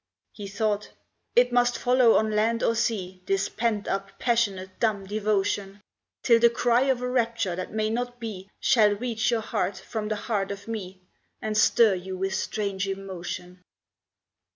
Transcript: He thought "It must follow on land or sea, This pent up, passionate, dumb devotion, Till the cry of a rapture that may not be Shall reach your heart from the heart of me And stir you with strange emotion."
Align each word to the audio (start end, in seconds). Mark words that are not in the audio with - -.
He 0.31 0.47
thought 0.47 0.89
"It 1.35 1.51
must 1.53 1.77
follow 1.77 2.15
on 2.15 2.31
land 2.31 2.63
or 2.63 2.73
sea, 2.73 3.21
This 3.27 3.49
pent 3.49 3.87
up, 3.87 4.17
passionate, 4.17 4.79
dumb 4.79 5.05
devotion, 5.05 5.79
Till 6.23 6.39
the 6.39 6.49
cry 6.49 6.85
of 6.85 7.03
a 7.03 7.07
rapture 7.07 7.55
that 7.55 7.71
may 7.71 7.91
not 7.91 8.19
be 8.19 8.49
Shall 8.59 8.95
reach 8.95 9.29
your 9.29 9.41
heart 9.41 9.77
from 9.77 10.07
the 10.07 10.15
heart 10.15 10.49
of 10.49 10.67
me 10.67 11.03
And 11.39 11.55
stir 11.55 11.93
you 11.93 12.17
with 12.17 12.33
strange 12.33 12.87
emotion." 12.87 13.61